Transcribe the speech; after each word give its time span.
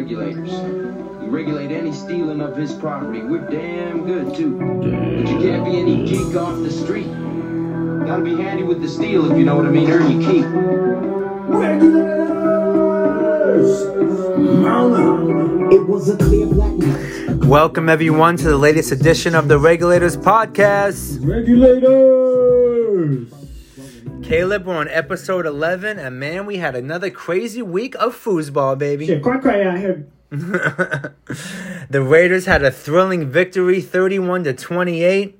regulators. 0.00 0.50
We 1.20 1.28
regulate 1.28 1.70
any 1.70 1.92
stealing 1.92 2.40
of 2.40 2.56
his 2.56 2.72
property. 2.72 3.22
We're 3.22 3.46
damn 3.50 4.06
good 4.06 4.34
too. 4.34 4.56
But 4.56 5.30
you 5.30 5.38
can't 5.40 5.64
be 5.66 5.78
any 5.78 6.06
geek 6.06 6.34
off 6.36 6.56
the 6.62 6.70
street. 6.70 7.08
Gotta 8.06 8.22
be 8.22 8.34
handy 8.34 8.62
with 8.62 8.80
the 8.80 8.88
steel 8.88 9.30
if 9.30 9.36
you 9.36 9.44
know 9.44 9.56
what 9.56 9.66
I 9.66 9.70
mean. 9.70 9.90
Earn 9.90 10.20
your 10.20 10.32
keep. 10.32 10.46
It 15.70 15.86
was 15.86 16.08
a 16.08 16.16
clear 16.16 16.46
black 16.46 16.72
night. 16.72 17.44
Welcome, 17.44 17.90
everyone, 17.90 18.38
to 18.38 18.44
the 18.44 18.56
latest 18.56 18.92
edition 18.92 19.34
of 19.34 19.48
the 19.48 19.58
Regulators 19.58 20.16
Podcast. 20.16 21.18
Regulators! 21.22 22.49
Caleb, 24.30 24.64
we're 24.64 24.76
on 24.76 24.86
episode 24.86 25.44
11, 25.44 25.98
and 25.98 26.20
man, 26.20 26.46
we 26.46 26.58
had 26.58 26.76
another 26.76 27.10
crazy 27.10 27.62
week 27.62 27.96
of 27.96 28.14
foosball, 28.14 28.78
baby. 28.78 29.04
Shit, 29.04 29.24
cry 29.24 29.38
cry 29.38 29.64
out 29.64 29.76
here. 29.76 30.06
the 30.30 32.00
Raiders 32.00 32.46
had 32.46 32.62
a 32.62 32.70
thrilling 32.70 33.28
victory, 33.28 33.80
31 33.80 34.44
to 34.44 34.52
28. 34.52 35.39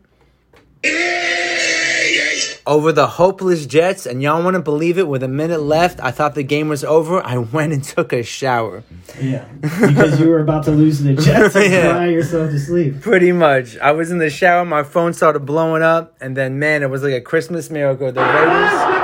Over 2.67 2.93
the 2.93 3.07
hopeless 3.07 3.67
Jets, 3.67 4.05
and 4.07 4.23
y'all 4.23 4.43
want 4.45 4.55
to 4.55 4.61
believe 4.63 4.99
it? 4.99 5.09
With 5.09 5.23
a 5.23 5.29
minute 5.29 5.61
left, 5.63 5.99
I 6.01 6.11
thought 6.11 6.35
the 6.35 6.43
game 6.43 6.69
was 6.69 6.85
over. 6.85 7.25
I 7.27 7.39
went 7.57 7.73
and 7.73 7.83
took 7.83 8.13
a 8.13 8.23
shower. 8.23 8.85
Yeah, 9.21 9.45
because 9.61 10.21
you 10.21 10.29
were 10.29 10.41
about 10.41 10.65
to 10.65 10.71
lose 10.71 10.99
to 10.99 11.05
the 11.05 11.15
Jets 11.23 11.57
and 11.57 11.73
Yeah. 11.73 11.93
cry 11.93 12.07
yourself 12.09 12.51
to 12.51 12.59
sleep. 12.59 13.01
Pretty 13.01 13.33
much. 13.33 13.79
I 13.79 13.93
was 13.93 14.11
in 14.11 14.19
the 14.19 14.31
shower, 14.31 14.65
my 14.65 14.83
phone 14.83 15.13
started 15.15 15.41
blowing 15.41 15.83
up, 15.83 16.15
and 16.21 16.37
then, 16.37 16.59
man, 16.59 16.83
it 16.83 16.91
was 16.91 17.03
like 17.03 17.15
a 17.15 17.21
Christmas 17.21 17.71
miracle. 17.71 18.13
The 18.13 18.21
Raiders. 18.21 19.01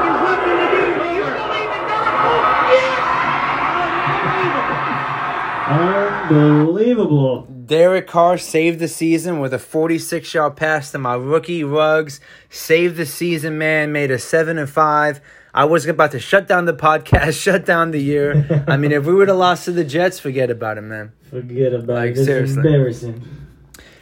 Unbelievable. 6.27 7.46
Derek 7.67 8.07
Carr 8.07 8.39
saved 8.39 8.79
the 8.79 8.87
season 8.89 9.41
with 9.41 9.53
a 9.53 9.59
46 9.59 10.33
yard 10.35 10.57
pass 10.57 10.93
to 10.93 10.99
my 10.99 11.15
rookie 11.15 11.65
Ruggs. 11.65 12.21
Saved 12.49 12.97
the 12.97 13.07
season, 13.07 13.59
man. 13.59 13.93
Made 13.93 14.11
a 14.11 14.19
7 14.19 14.57
and 14.59 14.71
5. 14.71 15.21
I 15.53 15.65
was 15.65 15.87
about 15.87 16.13
to 16.13 16.21
shut 16.21 16.47
down 16.47 16.67
the 16.67 16.75
podcast, 16.75 17.33
shut 17.43 17.65
down 17.65 17.91
the 17.91 17.99
year. 18.01 18.65
I 18.69 18.77
mean, 18.77 18.93
if 18.93 19.05
we 19.07 19.15
would 19.15 19.29
have 19.29 19.39
lost 19.39 19.65
to 19.65 19.73
the 19.73 19.85
Jets, 19.85 20.21
forget 20.21 20.51
about 20.51 20.79
it, 20.79 20.83
man. 20.83 21.13
Forget 21.31 21.73
about 21.73 21.97
Like, 21.97 22.11
it. 22.11 22.15
This 22.15 22.21
is 22.21 22.27
seriously. 22.27 22.57
embarrassing. 22.59 23.25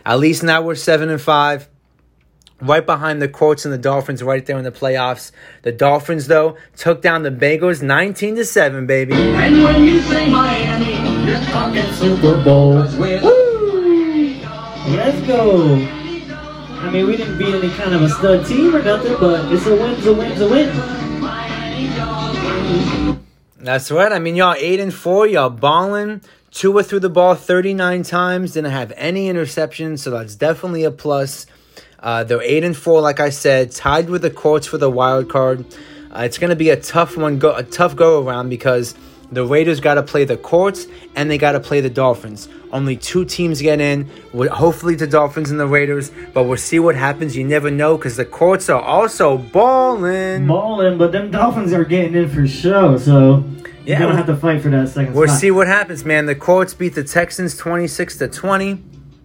At 0.04 0.18
least 0.18 0.42
now 0.42 0.60
we're 0.60 0.74
7 0.74 1.08
and 1.08 1.20
5. 1.20 1.68
Right 2.60 2.84
behind 2.84 3.20
the 3.22 3.28
Colts 3.28 3.64
and 3.64 3.72
the 3.74 3.78
Dolphins, 3.78 4.22
right 4.22 4.44
there 4.44 4.56
in 4.58 4.64
the 4.64 4.70
playoffs. 4.72 5.32
The 5.62 5.72
Dolphins, 5.72 6.28
though, 6.28 6.56
took 6.76 7.02
down 7.02 7.22
the 7.22 7.30
Bengals 7.30 7.82
19 7.82 8.36
to 8.36 8.44
7, 8.44 8.86
baby. 8.86 9.12
And 9.14 9.62
when 9.64 9.84
you 9.84 10.00
say 10.02 10.30
Miami, 10.30 11.28
you're 11.30 11.40
talking 11.46 11.82
Super 11.94 12.42
Bowl. 12.42 12.82
Let's 14.96 15.26
go. 15.26 15.74
I 15.74 16.90
mean, 16.90 17.06
we 17.06 17.16
didn't 17.16 17.38
beat 17.38 17.54
any 17.54 17.70
kind 17.70 17.94
of 17.94 18.02
a 18.02 18.08
stud 18.08 18.46
team 18.46 18.76
or 18.76 18.82
nothing, 18.82 19.16
but 19.18 19.52
it's 19.52 19.66
a 19.66 19.74
win's 19.74 20.06
a 20.06 20.14
win's 20.14 20.40
a 20.40 20.48
win. 20.48 20.68
That's 23.58 23.90
right. 23.90 24.12
I 24.12 24.18
mean, 24.18 24.36
y'all 24.36 24.54
eight 24.56 24.78
and 24.78 24.92
four, 24.92 25.26
y'all 25.26 25.50
balling. 25.50 26.20
Tua 26.50 26.84
threw 26.84 27.00
the 27.00 27.10
ball 27.10 27.34
39 27.34 28.04
times, 28.04 28.52
didn't 28.52 28.70
have 28.70 28.92
any 28.96 29.28
interceptions, 29.32 29.98
so 29.98 30.10
that's 30.10 30.36
definitely 30.36 30.84
a 30.84 30.92
plus. 30.92 31.46
Uh, 31.98 32.22
they're 32.22 32.42
eight 32.42 32.62
and 32.62 32.76
four, 32.76 33.00
like 33.00 33.18
I 33.18 33.30
said, 33.30 33.72
tied 33.72 34.08
with 34.08 34.22
the 34.22 34.30
Colts 34.30 34.66
for 34.66 34.78
the 34.78 34.90
wild 34.90 35.28
card. 35.28 35.64
Uh, 36.14 36.20
it's 36.20 36.38
going 36.38 36.50
to 36.50 36.56
be 36.56 36.70
a 36.70 36.76
tough 36.76 37.16
one, 37.16 37.40
go 37.40 37.56
a 37.56 37.64
tough 37.64 37.96
go 37.96 38.22
around 38.22 38.50
because 38.50 38.94
the 39.32 39.44
Raiders 39.44 39.80
got 39.80 39.94
to 39.94 40.02
play 40.02 40.24
the 40.24 40.36
Colts 40.36 40.86
and 41.16 41.30
they 41.30 41.38
got 41.38 41.52
to 41.52 41.60
play 41.60 41.80
the 41.80 41.90
Dolphins. 41.90 42.48
Only 42.72 42.96
two 42.96 43.24
teams 43.24 43.60
get 43.62 43.80
in. 43.80 44.08
Hopefully 44.34 44.94
the 44.96 45.06
Dolphins 45.06 45.50
and 45.50 45.58
the 45.60 45.66
Raiders, 45.66 46.10
but 46.32 46.44
we'll 46.44 46.56
see 46.56 46.78
what 46.78 46.94
happens. 46.96 47.36
You 47.36 47.44
never 47.44 47.70
know 47.70 47.96
because 47.96 48.16
the 48.16 48.24
Colts 48.24 48.68
are 48.68 48.80
also 48.80 49.38
balling. 49.38 50.46
Balling, 50.46 50.98
but 50.98 51.12
them 51.12 51.30
Dolphins 51.30 51.72
are 51.72 51.84
getting 51.84 52.14
in 52.14 52.28
for 52.28 52.46
show, 52.46 52.96
so 52.98 53.44
Yeah, 53.84 53.98
you're 53.98 54.08
gonna 54.08 54.16
have 54.16 54.26
to 54.26 54.36
fight 54.36 54.60
for 54.62 54.70
that 54.70 54.88
second 54.88 55.14
We'll 55.14 55.28
spot. 55.28 55.38
see 55.40 55.50
what 55.50 55.66
happens, 55.66 56.04
man. 56.04 56.26
The 56.26 56.34
Colts 56.34 56.74
beat 56.74 56.94
the 56.94 57.04
Texans 57.04 57.56
26 57.56 58.18
to 58.18 58.28
20. 58.28 58.82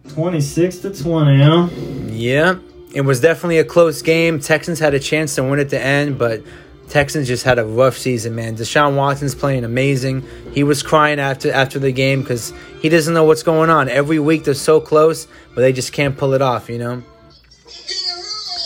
26 0.10 0.78
to 0.80 0.90
20, 1.04 1.42
huh? 1.42 1.70
Yeah, 2.12 2.56
it 2.94 3.02
was 3.02 3.20
definitely 3.22 3.60
a 3.60 3.64
close 3.64 4.02
game. 4.02 4.40
Texans 4.40 4.80
had 4.80 4.94
a 4.94 5.00
chance 5.00 5.36
to 5.36 5.44
win 5.44 5.60
at 5.60 5.70
the 5.70 5.80
end, 5.80 6.18
but 6.18 6.42
Texans 6.90 7.28
just 7.28 7.44
had 7.44 7.60
a 7.60 7.66
rough 7.66 7.98
season, 7.98 8.36
man. 8.36 8.58
Deshaun 8.58 8.96
Watson's 8.96 9.36
playing 9.36 9.64
amazing. 9.64 10.26
He 10.54 10.64
was 10.64 10.82
crying 10.82 11.20
after 11.20 11.52
after 11.52 11.78
the 11.78 11.92
game 11.92 12.22
because 12.22 12.52
he 12.82 12.90
doesn't 12.90 13.14
know 13.14 13.24
what's 13.24 13.44
going 13.44 13.70
on. 13.70 13.90
Every 13.90 14.20
week 14.20 14.44
they're 14.44 14.56
so 14.56 14.82
close, 14.82 15.28
but 15.54 15.62
they 15.62 15.72
just 15.72 15.94
can't 15.94 16.18
pull 16.18 16.34
it 16.34 16.42
off, 16.42 16.68
you 16.70 16.80
know? 16.80 17.04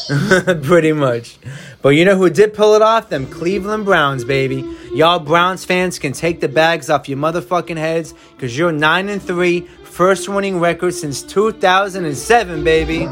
Pretty 0.63 0.94
much. 0.94 1.38
But 1.81 1.89
you 1.89 2.06
know 2.06 2.16
who 2.16 2.29
did 2.29 2.53
pull 2.53 2.75
it 2.75 2.81
off? 2.81 3.09
Them 3.09 3.28
Cleveland 3.28 3.83
Browns, 3.83 4.23
baby. 4.23 4.63
Y'all 4.94 5.19
Browns 5.19 5.66
fans 5.66 6.00
can 6.00 6.13
take 6.13 6.39
the 6.39 6.47
bags 6.47 6.89
off 6.89 7.09
your 7.09 7.17
motherfucking 7.17 7.78
heads 7.78 8.13
because 8.35 8.57
you're 8.57 8.72
9 8.72 9.09
and 9.09 9.22
3, 9.22 9.62
first 9.83 10.29
winning 10.29 10.59
record 10.59 10.94
since 10.94 11.22
2007, 11.23 12.63
baby. 12.63 13.07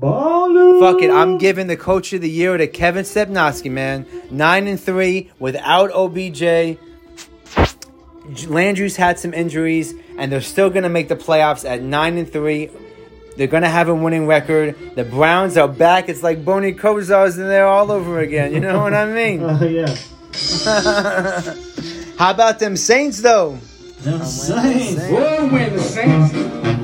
Ballin'. 0.00 0.80
Fuck 0.80 1.02
it, 1.02 1.10
I'm 1.10 1.38
giving 1.38 1.66
the 1.66 1.76
coach 1.76 2.12
of 2.12 2.20
the 2.20 2.30
year 2.30 2.56
to 2.56 2.66
Kevin 2.66 3.04
Stefanski, 3.04 3.70
man. 3.70 4.06
9 4.30 4.66
and 4.66 4.80
3 4.80 5.30
without 5.38 5.90
OBJ. 5.92 6.78
Landry's 8.46 8.96
had 8.96 9.18
some 9.18 9.32
injuries, 9.34 9.94
and 10.18 10.30
they're 10.30 10.40
still 10.40 10.70
going 10.70 10.82
to 10.82 10.88
make 10.88 11.08
the 11.08 11.16
playoffs 11.16 11.68
at 11.68 11.82
9 11.82 12.18
and 12.18 12.30
3. 12.30 12.70
They're 13.36 13.46
going 13.46 13.62
to 13.62 13.68
have 13.68 13.88
a 13.88 13.94
winning 13.94 14.26
record. 14.26 14.76
The 14.96 15.04
Browns 15.04 15.56
are 15.56 15.68
back. 15.68 16.08
It's 16.08 16.22
like 16.22 16.44
Boney 16.44 16.72
Kosar's 16.72 17.38
in 17.38 17.48
there 17.48 17.66
all 17.66 17.90
over 17.90 18.20
again. 18.20 18.52
You 18.52 18.60
know 18.60 18.80
what 18.80 18.94
I 18.94 19.06
mean? 19.06 19.42
Oh, 19.48 19.64
yeah. 19.64 19.96
How 22.18 22.30
about 22.32 22.58
them 22.58 22.76
Saints, 22.76 23.22
though? 23.22 23.58
Them 24.00 24.22
Saints. 24.24 25.02
Whoa, 25.08 25.48
when 25.48 25.72
the 25.74 25.82
Saints 25.82 26.32
go 26.32 26.48
marching 26.48 26.77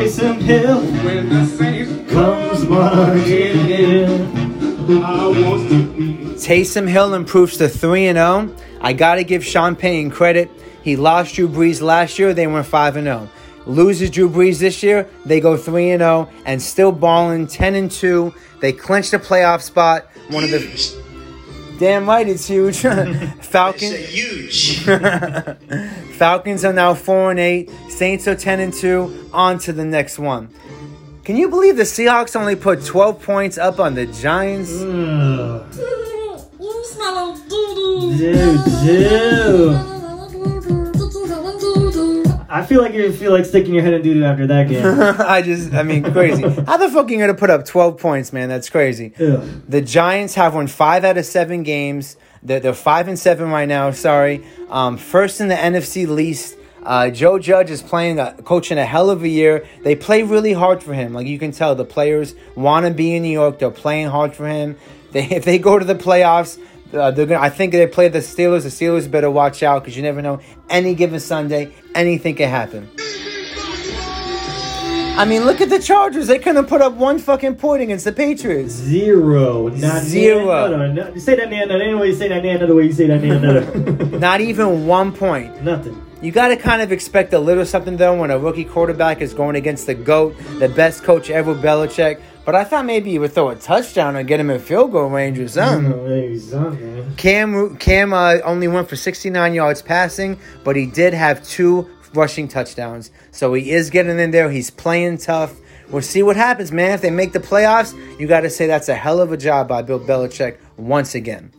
in, 0.00 0.08
When 0.08 0.38
Taysom 0.38 0.40
Hill 0.40 0.80
when 1.04 1.28
the 1.28 1.46
Saints 1.46 2.12
comes 2.12 2.64
marching 2.66 3.70
in. 3.70 5.02
I 5.02 5.26
want 5.26 5.68
to 5.68 5.92
be. 5.92 6.16
Taysom 6.34 6.88
Hill 6.88 7.14
improves 7.14 7.58
to 7.58 7.68
3 7.68 8.06
and 8.06 8.16
0. 8.16 8.56
I 8.80 8.92
got 8.92 9.16
to 9.16 9.24
give 9.24 9.44
Sean 9.44 9.76
Payton 9.76 10.10
credit. 10.10 10.50
He 10.82 10.96
lost 10.96 11.34
Drew 11.34 11.48
Brees 11.48 11.82
last 11.82 12.18
year, 12.18 12.32
they 12.32 12.46
went 12.46 12.66
5 12.66 12.96
and 12.96 13.06
0. 13.06 13.28
Loses 13.66 14.10
Drew 14.10 14.28
Brees 14.30 14.58
this 14.58 14.82
year, 14.82 15.08
they 15.26 15.38
go 15.38 15.56
3 15.56 15.90
and 15.90 16.00
0 16.00 16.30
and 16.46 16.60
still 16.60 16.92
balling 16.92 17.46
10 17.46 17.74
and 17.74 17.90
2. 17.90 18.34
They 18.60 18.72
clinch 18.72 19.10
the 19.10 19.18
playoff 19.18 19.60
spot. 19.60 20.06
One 20.30 20.44
of 20.44 20.50
the 20.50 21.09
Damn 21.80 22.06
right 22.06 22.28
it's 22.28 22.46
huge. 22.46 22.76
Falcons 23.40 23.96
huge. 23.96 24.80
Falcons 26.18 26.62
are 26.62 26.74
now 26.74 26.92
4 26.92 27.30
and 27.30 27.40
8. 27.40 27.70
Saints 27.88 28.28
are 28.28 28.34
10 28.34 28.60
and 28.60 28.74
2. 28.74 29.30
On 29.32 29.58
to 29.60 29.72
the 29.72 29.86
next 29.86 30.18
one. 30.18 30.50
Can 31.24 31.36
you 31.36 31.48
believe 31.48 31.78
the 31.78 31.84
Seahawks 31.84 32.36
only 32.36 32.54
put 32.54 32.84
12 32.84 33.22
points 33.22 33.56
up 33.56 33.80
on 33.80 33.94
the 33.94 34.04
Giants? 34.04 34.72
Ugh. 34.72 35.66
You 36.60 36.84
smell 36.84 37.30
of 37.30 37.48
doo-doo. 37.48 38.18
Dude, 38.18 38.64
dude. 38.84 39.99
I 42.52 42.66
feel 42.66 42.82
like 42.82 42.94
you 42.94 43.12
feel 43.12 43.30
like 43.30 43.44
sticking 43.44 43.74
your 43.74 43.84
head 43.84 43.94
in 43.94 44.02
doo 44.02 44.14
doo 44.14 44.24
after 44.24 44.46
that 44.48 44.68
game. 44.68 44.84
I 45.20 45.40
just, 45.40 45.72
I 45.72 45.84
mean, 45.84 46.02
crazy. 46.02 46.42
How 46.66 46.76
the 46.78 46.90
fuck 46.90 47.06
are 47.06 47.10
you 47.12 47.18
gonna 47.18 47.34
put 47.34 47.48
up 47.48 47.64
12 47.64 47.96
points, 47.98 48.32
man? 48.32 48.48
That's 48.48 48.68
crazy. 48.68 49.10
The 49.10 49.80
Giants 49.80 50.34
have 50.34 50.54
won 50.54 50.66
five 50.66 51.04
out 51.04 51.16
of 51.16 51.24
seven 51.24 51.62
games. 51.62 52.16
They're, 52.42 52.58
they're 52.58 52.74
five 52.74 53.06
and 53.06 53.16
seven 53.16 53.50
right 53.50 53.68
now. 53.68 53.92
Sorry, 53.92 54.44
um, 54.68 54.96
first 54.96 55.40
in 55.40 55.46
the 55.48 55.54
NFC 55.54 56.08
least. 56.08 56.56
Uh, 56.82 57.10
Joe 57.10 57.38
Judge 57.38 57.70
is 57.70 57.82
playing, 57.82 58.18
uh, 58.18 58.32
coaching 58.44 58.78
a 58.78 58.86
hell 58.86 59.10
of 59.10 59.22
a 59.22 59.28
year. 59.28 59.66
They 59.82 59.94
play 59.94 60.22
really 60.22 60.54
hard 60.54 60.82
for 60.82 60.94
him. 60.94 61.12
Like 61.12 61.26
you 61.26 61.38
can 61.38 61.52
tell, 61.52 61.74
the 61.74 61.84
players 61.84 62.34
want 62.56 62.86
to 62.86 62.92
be 62.92 63.14
in 63.14 63.22
New 63.22 63.28
York. 63.28 63.58
They're 63.58 63.70
playing 63.70 64.08
hard 64.08 64.34
for 64.34 64.48
him. 64.48 64.76
They, 65.12 65.24
if 65.30 65.44
they 65.44 65.58
go 65.58 65.78
to 65.78 65.84
the 65.84 65.94
playoffs, 65.94 66.58
uh, 66.92 67.10
they're 67.10 67.26
gonna. 67.26 67.40
I 67.40 67.50
think 67.50 67.72
they 67.72 67.86
play 67.86 68.08
the 68.08 68.18
Steelers. 68.18 68.62
The 68.62 68.68
Steelers 68.68 69.10
better 69.10 69.30
watch 69.30 69.62
out 69.62 69.82
because 69.82 69.96
you 69.96 70.02
never 70.02 70.22
know. 70.22 70.40
Any 70.68 70.94
given 70.94 71.20
Sunday, 71.20 71.72
anything 71.94 72.34
can 72.34 72.48
happen. 72.48 72.90
I 75.20 75.26
mean, 75.26 75.44
look 75.44 75.60
at 75.60 75.68
the 75.68 75.78
Chargers. 75.78 76.28
They 76.28 76.38
couldn't 76.38 76.64
put 76.66 76.80
up 76.80 76.94
one 76.94 77.18
fucking 77.18 77.56
point 77.56 77.82
against 77.82 78.06
the 78.06 78.12
Patriots. 78.12 78.72
Zero. 78.72 79.68
Not 79.68 80.02
Zero. 80.02 80.70
No, 80.70 80.76
no, 80.76 80.92
no. 80.92 81.12
You 81.12 81.20
say 81.20 81.36
that 81.36 81.50
name 81.50 81.68
another 81.68 81.98
way 81.98 82.06
you 82.08 82.14
say 82.14 82.28
that 82.28 82.42
name 82.42 82.56
another 82.56 82.74
way 82.74 82.84
you 82.84 82.92
say 82.92 83.06
that 83.06 83.20
name 83.20 83.32
another. 83.32 84.18
Not 84.18 84.40
even 84.40 84.86
one 84.86 85.12
point. 85.12 85.62
Nothing. 85.62 86.02
You 86.22 86.32
got 86.32 86.48
to 86.48 86.56
kind 86.56 86.80
of 86.80 86.90
expect 86.90 87.34
a 87.34 87.38
little 87.38 87.66
something 87.66 87.98
though 87.98 88.18
when 88.18 88.30
a 88.30 88.38
rookie 88.38 88.64
quarterback 88.64 89.20
is 89.20 89.34
going 89.34 89.56
against 89.56 89.86
the 89.86 89.94
GOAT, 89.94 90.34
the 90.58 90.70
best 90.70 91.02
coach 91.02 91.28
ever, 91.28 91.54
Belichick. 91.54 92.20
But 92.44 92.54
I 92.54 92.64
thought 92.64 92.84
maybe 92.84 93.10
he 93.10 93.18
would 93.18 93.32
throw 93.32 93.50
a 93.50 93.56
touchdown 93.56 94.16
or 94.16 94.22
get 94.22 94.40
him 94.40 94.50
in 94.50 94.60
field 94.60 94.92
goal 94.92 95.08
range 95.08 95.38
or 95.38 95.48
something. 95.48 96.38
Something. 96.38 97.14
Cam 97.16 97.76
Cam 97.76 98.12
uh, 98.12 98.38
only 98.44 98.66
went 98.66 98.88
for 98.88 98.96
69 98.96 99.54
yards 99.54 99.82
passing, 99.82 100.38
but 100.64 100.74
he 100.74 100.86
did 100.86 101.12
have 101.14 101.46
two 101.46 101.88
rushing 102.14 102.48
touchdowns. 102.48 103.10
So 103.30 103.54
he 103.54 103.70
is 103.70 103.90
getting 103.90 104.18
in 104.18 104.30
there. 104.30 104.50
He's 104.50 104.70
playing 104.70 105.18
tough. 105.18 105.54
We'll 105.90 106.02
see 106.02 106.22
what 106.22 106.36
happens, 106.36 106.70
man. 106.72 106.92
If 106.92 107.02
they 107.02 107.10
make 107.10 107.32
the 107.32 107.40
playoffs, 107.40 107.94
you 108.18 108.26
got 108.26 108.40
to 108.40 108.50
say 108.50 108.66
that's 108.66 108.88
a 108.88 108.94
hell 108.94 109.20
of 109.20 109.32
a 109.32 109.36
job 109.36 109.68
by 109.68 109.82
Bill 109.82 110.00
Belichick 110.00 110.58
once 110.76 111.14
again. 111.14 111.52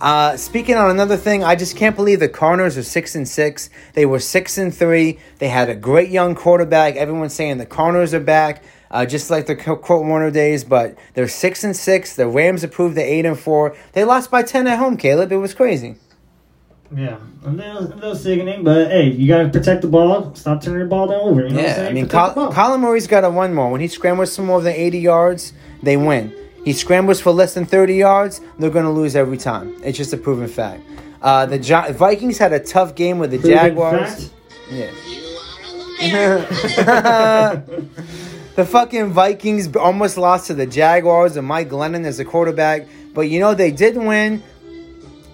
Uh, 0.00 0.36
speaking 0.36 0.74
on 0.74 0.90
another 0.90 1.16
thing, 1.16 1.44
I 1.44 1.54
just 1.54 1.76
can't 1.76 1.94
believe 1.94 2.20
the 2.20 2.28
Cardinals 2.28 2.76
are 2.76 2.82
six 2.82 3.14
and 3.14 3.28
six. 3.28 3.70
They 3.92 4.06
were 4.06 4.18
six 4.18 4.58
and 4.58 4.74
three. 4.74 5.18
They 5.38 5.48
had 5.48 5.70
a 5.70 5.74
great 5.74 6.10
young 6.10 6.34
quarterback. 6.34 6.96
Everyone's 6.96 7.34
saying 7.34 7.58
the 7.58 7.66
Cardinals 7.66 8.12
are 8.12 8.20
back, 8.20 8.62
uh, 8.94 9.04
just 9.04 9.28
like 9.30 9.44
the 9.46 9.54
Kurt 9.56 9.82
Warner 9.86 10.30
days. 10.30 10.64
But 10.64 10.96
they're 11.12 11.28
six 11.28 11.64
and 11.64 11.76
six. 11.76 12.16
The 12.16 12.26
Rams 12.26 12.64
approved 12.64 12.94
the 12.96 13.02
eight 13.02 13.26
and 13.26 13.38
four. 13.38 13.76
They 13.92 14.04
lost 14.04 14.30
by 14.30 14.42
ten 14.42 14.66
at 14.66 14.78
home. 14.78 14.96
Caleb, 14.96 15.32
it 15.32 15.36
was 15.36 15.52
crazy. 15.52 15.96
Yeah, 16.94 17.16
a 17.44 17.50
little, 17.50 17.78
a 17.78 17.80
little 17.96 18.14
sickening, 18.14 18.62
but 18.62 18.86
hey, 18.88 19.10
you 19.10 19.26
gotta 19.26 19.48
protect 19.48 19.82
the 19.82 19.88
ball. 19.88 20.32
Stop 20.36 20.62
turning 20.62 20.78
the 20.80 20.86
ball 20.86 21.10
over. 21.10 21.42
You 21.42 21.48
know 21.54 21.60
Yeah. 21.60 21.86
I 21.88 21.92
mean, 21.92 22.06
Protect 22.06 22.34
Col- 22.34 22.52
Kyler 22.52 22.78
Murray's 22.78 23.08
got 23.08 23.24
a 23.24 23.30
one 23.30 23.52
more. 23.52 23.72
When 23.72 23.80
he 23.80 23.88
scrambles 23.88 24.36
for 24.36 24.42
more 24.42 24.60
than 24.60 24.74
80 24.74 24.98
yards, 25.00 25.52
they 25.82 25.96
win. 25.96 26.32
He 26.64 26.72
scrambles 26.72 27.20
for 27.20 27.32
less 27.32 27.54
than 27.54 27.66
30 27.66 27.94
yards, 27.96 28.40
they're 28.60 28.70
going 28.70 28.84
to 28.84 28.92
lose 28.92 29.16
every 29.16 29.38
time. 29.38 29.74
It's 29.82 29.98
just 29.98 30.12
a 30.12 30.16
proven 30.16 30.46
fact. 30.46 30.82
Uh, 31.20 31.46
the 31.46 31.58
Gi- 31.58 31.90
Vikings 31.92 32.38
had 32.38 32.52
a 32.52 32.60
tough 32.60 32.94
game 32.94 33.18
with 33.18 33.32
the 33.32 33.38
Proven 33.38 33.56
Jaguars. 33.58 34.28
fact. 34.30 34.34
Yeah. 34.70 34.90
the 38.54 38.64
fucking 38.64 39.10
Vikings 39.10 39.74
almost 39.76 40.16
lost 40.16 40.46
to 40.48 40.54
the 40.54 40.66
Jaguars 40.66 41.36
and 41.36 41.46
Mike 41.46 41.70
Glennon 41.70 42.04
as 42.04 42.20
a 42.20 42.24
quarterback, 42.24 42.86
but 43.12 43.22
you 43.22 43.40
know 43.40 43.54
they 43.54 43.70
did 43.70 43.96
win. 43.96 44.42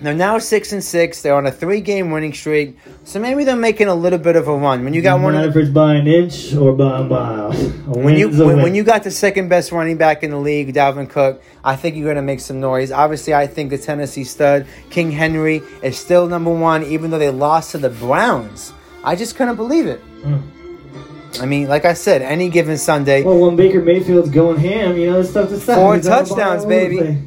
They're 0.01 0.15
now 0.15 0.39
six 0.39 0.73
and 0.73 0.83
six. 0.83 1.21
They're 1.21 1.35
on 1.35 1.47
a 1.47 1.53
three-game 1.53 2.11
winning 2.11 2.33
streak, 2.33 2.79
so 3.05 3.21
maybe 3.21 3.45
they're 3.45 3.55
making 3.55 3.89
a 3.89 3.95
little 3.95 4.19
bit 4.19 4.35
of 4.35 4.49
a 4.49 4.57
run. 4.57 4.83
When 4.83 4.95
you 4.95 5.03
got 5.03 5.21
one 5.21 5.35
if 5.35 5.55
it's 5.55 5.69
by 5.69 5.97
an 5.97 6.07
inch 6.07 6.55
or 6.55 6.73
by 6.73 7.01
a 7.01 7.05
mile. 7.05 7.53
When 7.53 8.17
you 8.17 8.31
when, 8.31 8.63
when 8.63 8.75
you 8.75 8.83
got 8.83 9.03
the 9.03 9.11
second 9.11 9.49
best 9.51 9.73
running 9.73 9.99
back 9.99 10.23
in 10.23 10.31
the 10.31 10.39
league, 10.39 10.73
Dalvin 10.73 11.11
Cook, 11.11 11.43
I 11.63 11.77
think 11.77 11.97
you're 11.97 12.09
gonna 12.09 12.23
make 12.23 12.41
some 12.41 12.61
noise. 12.61 12.91
Obviously, 12.91 13.35
I 13.35 13.47
think 13.47 13.69
the 13.69 13.79
Tennessee 13.79 14.25
stud 14.25 14.67
King 14.89 15.11
Henry 15.11 15.61
is 15.83 15.99
still 15.99 16.27
number 16.27 16.53
one, 16.53 16.83
even 16.85 17.11
though 17.11 17.19
they 17.19 17.29
lost 17.29 17.73
to 17.73 17.79
the 17.79 17.91
Browns. 17.91 18.73
I 19.05 19.17
just 19.17 19.37
couldn't 19.37 19.57
believe 19.57 19.87
it. 19.87 20.01
Mm. 20.23 20.43
I 21.41 21.47
mean, 21.47 21.69
like 21.69 21.85
I 21.85 21.93
said, 21.95 22.23
any 22.23 22.49
given 22.49 22.77
Sunday, 22.77 23.23
Well, 23.23 23.39
when 23.39 23.57
Baker 23.57 23.81
Mayfield's 23.81 24.31
going 24.31 24.59
ham, 24.59 24.97
you 24.97 25.11
know, 25.11 25.21
it's 25.21 25.33
tough 25.33 25.49
to 25.51 25.61
stop. 25.61 25.77
Four 25.77 25.97
He's 25.97 26.07
on 26.09 26.25
the 26.25 26.29
ball 26.29 26.37
touchdowns, 26.37 26.65
all 26.65 26.73
over 26.73 26.89
the 26.89 26.97
baby. 26.99 27.23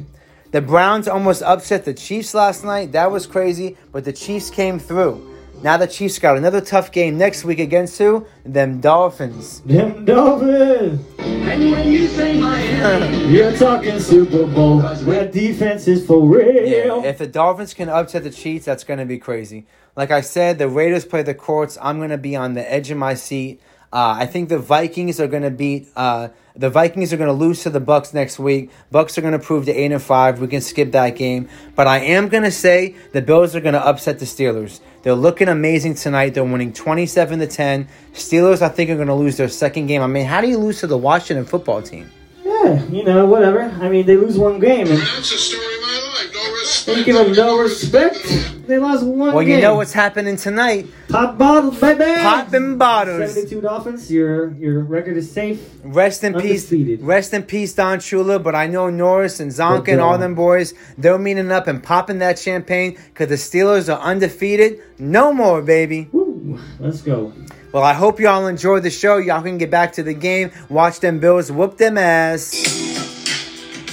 the 0.50 0.60
Browns 0.60 1.08
almost 1.08 1.42
upset 1.42 1.84
the 1.84 1.94
Chiefs 1.94 2.34
last 2.34 2.64
night. 2.64 2.92
That 2.92 3.10
was 3.10 3.26
crazy, 3.26 3.76
but 3.92 4.04
the 4.04 4.12
Chiefs 4.12 4.50
came 4.50 4.78
through. 4.78 5.30
Now 5.62 5.78
the 5.78 5.86
Chiefs 5.86 6.18
got 6.18 6.36
another 6.36 6.60
tough 6.60 6.92
game 6.92 7.16
next 7.16 7.44
week 7.44 7.58
against 7.58 7.96
who? 7.96 8.26
Them 8.44 8.80
Dolphins. 8.82 9.60
Them 9.60 10.04
Dolphins! 10.04 11.00
And 11.18 11.70
when 11.70 11.90
you 11.90 12.06
say 12.08 12.38
Miami, 12.38 13.26
You're 13.32 13.56
talking 13.56 13.98
Super 13.98 14.46
Bowl. 14.46 14.78
That 14.80 15.32
defense 15.32 15.88
is 15.88 16.06
for 16.06 16.20
real. 16.20 16.66
Yeah, 16.66 17.08
if 17.08 17.16
the 17.18 17.26
Dolphins 17.26 17.72
can 17.72 17.88
upset 17.88 18.24
the 18.24 18.30
Chiefs, 18.30 18.66
that's 18.66 18.84
going 18.84 18.98
to 18.98 19.06
be 19.06 19.16
crazy. 19.18 19.66
Like 19.96 20.10
I 20.10 20.20
said, 20.20 20.58
the 20.58 20.68
Raiders 20.68 21.06
play 21.06 21.22
the 21.22 21.34
Colts. 21.34 21.78
I'm 21.80 21.98
going 21.98 22.10
to 22.10 22.18
be 22.18 22.36
on 22.36 22.52
the 22.54 22.70
edge 22.70 22.90
of 22.90 22.98
my 22.98 23.14
seat. 23.14 23.62
Uh, 23.94 24.16
I 24.18 24.26
think 24.26 24.48
the 24.48 24.58
Vikings 24.58 25.20
are 25.20 25.28
going 25.28 25.44
to 25.44 25.52
beat. 25.52 25.86
Uh, 25.94 26.28
the 26.56 26.68
Vikings 26.68 27.12
are 27.12 27.16
going 27.16 27.28
to 27.28 27.32
lose 27.32 27.62
to 27.62 27.70
the 27.70 27.80
Bucs 27.80 28.12
next 28.12 28.40
week. 28.40 28.70
Bucs 28.92 29.16
are 29.16 29.20
going 29.20 29.32
to 29.34 29.38
prove 29.38 29.66
to 29.66 29.72
eight 29.72 29.92
and 29.92 30.02
five. 30.02 30.40
We 30.40 30.48
can 30.48 30.60
skip 30.60 30.90
that 30.92 31.10
game, 31.10 31.48
but 31.76 31.86
I 31.86 31.98
am 31.98 32.28
going 32.28 32.42
to 32.42 32.50
say 32.50 32.96
the 33.12 33.22
Bills 33.22 33.54
are 33.54 33.60
going 33.60 33.74
to 33.74 33.86
upset 33.86 34.18
the 34.18 34.24
Steelers. 34.24 34.80
They're 35.02 35.14
looking 35.14 35.46
amazing 35.48 35.94
tonight. 35.94 36.34
They're 36.34 36.42
winning 36.42 36.72
27 36.72 37.38
to 37.38 37.46
10. 37.46 37.88
Steelers, 38.14 38.62
I 38.62 38.68
think, 38.68 38.90
are 38.90 38.96
going 38.96 39.06
to 39.06 39.14
lose 39.14 39.36
their 39.36 39.48
second 39.48 39.86
game. 39.86 40.02
I 40.02 40.08
mean, 40.08 40.26
how 40.26 40.40
do 40.40 40.48
you 40.48 40.58
lose 40.58 40.80
to 40.80 40.88
the 40.88 40.98
Washington 40.98 41.44
football 41.44 41.80
team? 41.80 42.10
Yeah, 42.44 42.82
you 42.86 43.04
know, 43.04 43.26
whatever. 43.26 43.62
I 43.62 43.88
mean, 43.88 44.06
they 44.06 44.16
lose 44.16 44.36
one 44.38 44.58
game 44.58 44.88
and 44.88 44.98
That's 44.98 45.30
the 45.30 45.38
story 45.38 45.74
of 45.74 45.82
my 45.82 46.12
life. 46.16 46.34
No 46.34 46.44
they 46.44 46.52
respect. 46.52 47.06
give 47.06 47.14
them 47.16 47.32
no 47.32 47.58
respect. 47.60 48.53
They 48.66 48.78
lost 48.78 49.04
one 49.04 49.34
Well, 49.34 49.40
game. 49.44 49.56
you 49.56 49.60
know 49.60 49.74
what's 49.76 49.92
happening 49.92 50.36
tonight. 50.36 50.86
Pop 51.08 51.36
bottles, 51.36 51.78
baby. 51.80 52.04
Popping 52.22 52.78
bottles. 52.78 53.32
Seventy-two 53.32 53.60
Dolphins. 53.60 54.10
Your 54.10 54.52
your 54.54 54.80
record 54.80 55.16
is 55.16 55.30
safe. 55.30 55.60
Rest 55.82 56.24
in 56.24 56.34
peace. 56.34 56.72
Rest 57.00 57.34
in 57.34 57.42
peace, 57.42 57.74
Don 57.74 57.98
Shula. 57.98 58.42
But 58.42 58.54
I 58.54 58.66
know 58.66 58.90
Morris 58.90 59.40
and 59.40 59.50
Csonka 59.50 59.88
and 59.88 60.00
all 60.00 60.16
them 60.18 60.34
boys, 60.34 60.74
they're 60.96 61.18
meeting 61.18 61.50
up 61.52 61.66
and 61.66 61.82
popping 61.82 62.18
that 62.18 62.38
champagne 62.38 62.96
because 63.12 63.28
the 63.28 63.34
Steelers 63.36 63.94
are 63.94 64.00
undefeated. 64.00 64.80
No 64.98 65.32
more, 65.32 65.60
baby. 65.62 66.08
Woo, 66.12 66.58
let's 66.80 67.02
go. 67.02 67.32
Well, 67.72 67.82
I 67.82 67.92
hope 67.92 68.20
y'all 68.20 68.46
enjoyed 68.46 68.82
the 68.84 68.90
show. 68.90 69.16
Y'all 69.16 69.42
can 69.42 69.58
get 69.58 69.70
back 69.70 69.92
to 69.94 70.02
the 70.02 70.14
game, 70.14 70.52
watch 70.68 71.00
them 71.00 71.18
Bills 71.18 71.50
whoop 71.50 71.76
them 71.76 71.98
ass. 71.98 72.52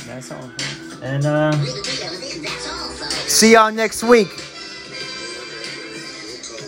That's 0.05 0.31
all. 0.31 0.39
folks. 0.41 1.01
And 1.01 1.25
uh, 1.25 1.51
See 3.27 3.53
y'all 3.53 3.71
next 3.71 4.03
week. 4.03 4.27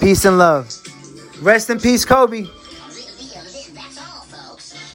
Peace 0.04 0.26
and 0.26 0.38
love. 0.38 0.68
Rest 1.42 1.70
in 1.70 1.80
peace, 1.80 2.04
Kobe. 2.04 2.46